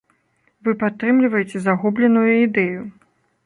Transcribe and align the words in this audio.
Вы 0.67 0.71
падтрымліваеце 0.83 1.57
загубленую 1.67 2.27
ідэю. 2.47 2.81